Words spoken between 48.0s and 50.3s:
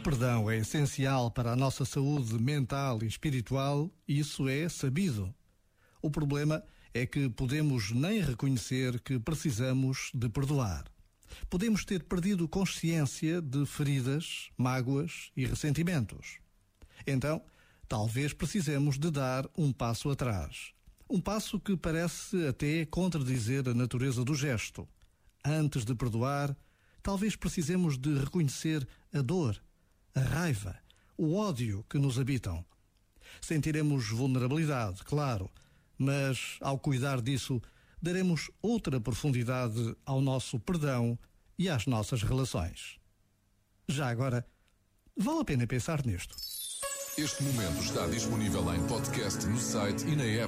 disponível em podcast no site e na